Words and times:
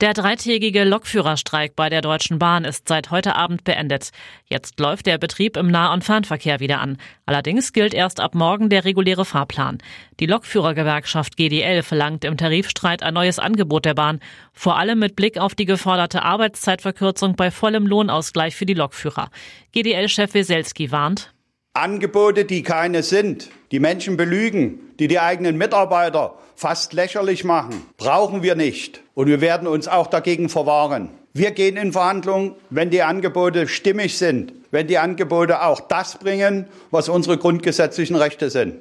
Der 0.00 0.14
dreitägige 0.14 0.84
Lokführerstreik 0.84 1.74
bei 1.74 1.88
der 1.88 2.02
Deutschen 2.02 2.38
Bahn 2.38 2.64
ist 2.64 2.86
seit 2.86 3.10
heute 3.10 3.34
Abend 3.34 3.64
beendet. 3.64 4.10
Jetzt 4.44 4.78
läuft 4.78 5.06
der 5.06 5.18
Betrieb 5.18 5.56
im 5.56 5.72
Nah- 5.72 5.92
und 5.92 6.04
Fernverkehr 6.04 6.60
wieder 6.60 6.80
an. 6.80 6.98
Allerdings 7.26 7.72
gilt 7.72 7.94
erst 7.94 8.20
ab 8.20 8.36
morgen 8.36 8.68
der 8.68 8.84
reguläre 8.84 9.24
Fahrplan. 9.24 9.78
Die 10.20 10.26
Lokführergewerkschaft 10.26 11.36
GDL 11.36 11.82
verlangt 11.82 12.24
im 12.24 12.36
Tarifstreit 12.36 13.02
ein 13.02 13.14
neues 13.14 13.40
Angebot 13.40 13.86
der 13.86 13.94
Bahn, 13.94 14.20
vor 14.52 14.78
allem 14.78 15.00
mit 15.00 15.16
Blick 15.16 15.36
auf 15.36 15.56
die 15.56 15.64
geforderte 15.64 16.22
Arbeitszeitverkürzung 16.22 17.34
bei 17.34 17.50
vollem 17.50 17.84
Lohnausgleich 17.84 18.54
für 18.54 18.66
die 18.66 18.74
Lokführer. 18.74 19.30
GDL-Chef 19.72 20.32
Weselski 20.32 20.92
warnt, 20.92 21.34
Angebote, 21.72 22.44
die 22.44 22.62
keine 22.62 23.02
sind, 23.02 23.50
die 23.72 23.78
Menschen 23.78 24.16
belügen, 24.16 24.78
die 24.98 25.08
die 25.08 25.20
eigenen 25.20 25.56
Mitarbeiter 25.56 26.38
fast 26.56 26.92
lächerlich 26.92 27.44
machen, 27.44 27.82
brauchen 27.96 28.42
wir 28.42 28.56
nicht. 28.56 29.00
Und 29.18 29.26
wir 29.26 29.40
werden 29.40 29.66
uns 29.66 29.88
auch 29.88 30.06
dagegen 30.06 30.48
verwahren. 30.48 31.08
Wir 31.32 31.50
gehen 31.50 31.76
in 31.76 31.90
Verhandlungen, 31.90 32.54
wenn 32.70 32.90
die 32.90 33.02
Angebote 33.02 33.66
stimmig 33.66 34.16
sind, 34.16 34.52
wenn 34.70 34.86
die 34.86 34.98
Angebote 34.98 35.60
auch 35.60 35.80
das 35.80 36.20
bringen, 36.20 36.68
was 36.92 37.08
unsere 37.08 37.36
grundgesetzlichen 37.36 38.14
Rechte 38.14 38.48
sind. 38.48 38.76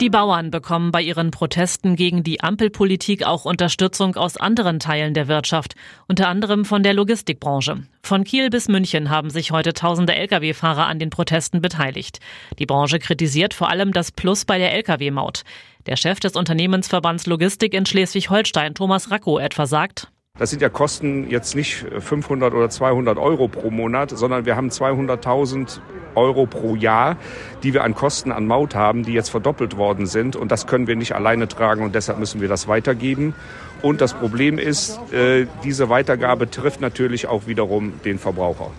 Die 0.00 0.10
Bauern 0.10 0.50
bekommen 0.50 0.90
bei 0.90 1.00
ihren 1.00 1.30
Protesten 1.30 1.94
gegen 1.94 2.24
die 2.24 2.40
Ampelpolitik 2.40 3.24
auch 3.24 3.44
Unterstützung 3.44 4.16
aus 4.16 4.36
anderen 4.36 4.80
Teilen 4.80 5.14
der 5.14 5.28
Wirtschaft, 5.28 5.76
unter 6.08 6.26
anderem 6.26 6.64
von 6.64 6.82
der 6.82 6.94
Logistikbranche. 6.94 7.84
Von 8.02 8.24
Kiel 8.24 8.50
bis 8.50 8.66
München 8.66 9.10
haben 9.10 9.30
sich 9.30 9.52
heute 9.52 9.74
tausende 9.74 10.14
Lkw-Fahrer 10.16 10.86
an 10.86 10.98
den 10.98 11.10
Protesten 11.10 11.60
beteiligt. 11.60 12.18
Die 12.58 12.66
Branche 12.66 12.98
kritisiert 12.98 13.54
vor 13.54 13.68
allem 13.68 13.92
das 13.92 14.10
Plus 14.10 14.44
bei 14.44 14.58
der 14.58 14.72
Lkw-Maut. 14.72 15.44
Der 15.86 15.96
Chef 15.96 16.20
des 16.20 16.36
Unternehmensverbands 16.36 17.26
Logistik 17.26 17.72
in 17.72 17.86
Schleswig-Holstein, 17.86 18.74
Thomas 18.74 19.10
Racco, 19.10 19.38
etwa 19.38 19.66
sagt, 19.66 20.08
das 20.38 20.50
sind 20.50 20.62
ja 20.62 20.68
Kosten 20.68 21.28
jetzt 21.28 21.54
nicht 21.54 21.84
500 21.98 22.54
oder 22.54 22.70
200 22.70 23.18
Euro 23.18 23.48
pro 23.48 23.70
Monat, 23.70 24.10
sondern 24.10 24.46
wir 24.46 24.56
haben 24.56 24.68
200.000 24.68 25.80
Euro 26.14 26.46
pro 26.46 26.76
Jahr, 26.76 27.16
die 27.62 27.74
wir 27.74 27.84
an 27.84 27.94
Kosten 27.94 28.32
an 28.32 28.46
Maut 28.46 28.74
haben, 28.74 29.02
die 29.02 29.12
jetzt 29.12 29.28
verdoppelt 29.28 29.76
worden 29.76 30.06
sind. 30.06 30.36
Und 30.36 30.50
das 30.50 30.66
können 30.66 30.86
wir 30.86 30.96
nicht 30.96 31.14
alleine 31.14 31.48
tragen 31.48 31.82
und 31.82 31.94
deshalb 31.94 32.18
müssen 32.18 32.40
wir 32.40 32.48
das 32.48 32.68
weitergeben. 32.68 33.34
Und 33.82 34.00
das 34.00 34.14
Problem 34.14 34.58
ist, 34.58 34.98
äh, 35.12 35.46
diese 35.64 35.88
Weitergabe 35.88 36.50
trifft 36.50 36.80
natürlich 36.80 37.26
auch 37.26 37.46
wiederum 37.46 38.00
den 38.04 38.18
Verbraucher. 38.18 38.70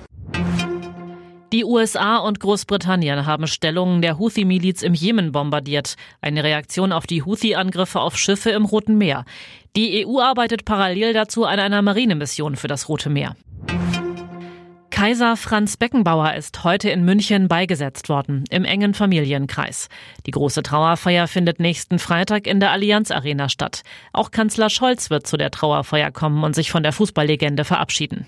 Die 1.52 1.66
USA 1.66 2.16
und 2.16 2.40
Großbritannien 2.40 3.26
haben 3.26 3.46
Stellungen 3.46 4.02
der 4.02 4.18
Houthi-Miliz 4.18 4.84
im 4.84 4.94
Jemen 4.94 5.34
bombardiert. 5.34 5.96
Eine 6.22 6.46
Reaktion 6.46 6.94
auf 6.94 7.08
die 7.08 7.24
Houthi-Angriffe 7.24 8.00
auf 8.00 8.18
Schiffe 8.18 8.52
im 8.52 8.64
Roten 8.64 8.98
Meer. 8.98 9.26
Die 9.76 10.08
EU 10.08 10.22
arbeitet 10.22 10.64
parallel 10.64 11.12
dazu 11.12 11.44
an 11.44 11.60
einer 11.60 11.82
Marinemission 11.82 12.56
für 12.56 12.70
das 12.70 12.88
Rote 12.88 13.10
Meer. 13.10 13.36
Kaiser 14.92 15.36
Franz 15.36 15.76
Beckenbauer 15.76 16.36
ist 16.36 16.64
heute 16.64 16.90
in 16.90 17.04
München 17.04 17.50
beigesetzt 17.50 18.08
worden, 18.08 18.46
im 18.50 18.64
engen 18.64 18.94
Familienkreis. 18.94 19.90
Die 20.26 20.32
große 20.32 20.64
Trauerfeier 20.64 21.28
findet 21.28 21.60
nächsten 21.60 22.00
Freitag 22.00 22.48
in 22.48 22.62
der 22.62 22.72
Allianz 22.72 23.12
Arena 23.12 23.50
statt. 23.50 23.82
Auch 24.14 24.32
Kanzler 24.32 24.70
Scholz 24.70 25.10
wird 25.10 25.28
zu 25.28 25.36
der 25.36 25.52
Trauerfeier 25.52 26.12
kommen 26.12 26.46
und 26.46 26.56
sich 26.56 26.72
von 26.72 26.84
der 26.84 26.94
Fußballlegende 26.94 27.66
verabschieden. 27.66 28.28